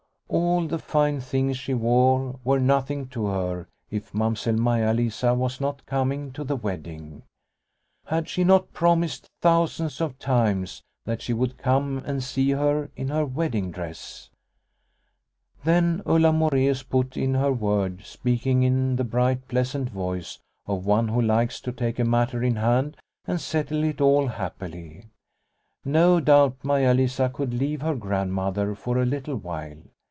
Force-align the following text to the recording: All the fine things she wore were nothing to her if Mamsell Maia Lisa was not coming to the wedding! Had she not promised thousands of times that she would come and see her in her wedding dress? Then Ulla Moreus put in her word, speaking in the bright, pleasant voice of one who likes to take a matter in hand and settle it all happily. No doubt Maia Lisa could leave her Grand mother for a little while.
All 0.33 0.65
the 0.65 0.79
fine 0.79 1.19
things 1.19 1.57
she 1.57 1.73
wore 1.73 2.39
were 2.45 2.57
nothing 2.59 3.09
to 3.09 3.25
her 3.25 3.67
if 3.89 4.13
Mamsell 4.13 4.55
Maia 4.55 4.93
Lisa 4.93 5.33
was 5.33 5.59
not 5.59 5.85
coming 5.85 6.31
to 6.31 6.45
the 6.45 6.55
wedding! 6.55 7.23
Had 8.05 8.29
she 8.29 8.45
not 8.45 8.71
promised 8.71 9.29
thousands 9.41 9.99
of 9.99 10.17
times 10.19 10.83
that 11.03 11.21
she 11.21 11.33
would 11.33 11.57
come 11.57 12.01
and 12.05 12.23
see 12.23 12.51
her 12.51 12.89
in 12.95 13.09
her 13.09 13.25
wedding 13.25 13.71
dress? 13.71 14.29
Then 15.65 16.01
Ulla 16.05 16.31
Moreus 16.31 16.81
put 16.81 17.17
in 17.17 17.33
her 17.33 17.51
word, 17.51 18.05
speaking 18.05 18.63
in 18.63 18.95
the 18.95 19.03
bright, 19.03 19.49
pleasant 19.49 19.89
voice 19.89 20.39
of 20.65 20.85
one 20.85 21.09
who 21.09 21.21
likes 21.21 21.59
to 21.59 21.73
take 21.73 21.99
a 21.99 22.05
matter 22.05 22.41
in 22.41 22.55
hand 22.55 22.95
and 23.25 23.41
settle 23.41 23.83
it 23.83 23.99
all 23.99 24.27
happily. 24.27 25.07
No 25.83 26.21
doubt 26.21 26.55
Maia 26.63 26.93
Lisa 26.93 27.27
could 27.27 27.53
leave 27.53 27.81
her 27.81 27.95
Grand 27.95 28.31
mother 28.33 28.75
for 28.75 28.97
a 28.97 29.05
little 29.05 29.35
while. 29.35 29.75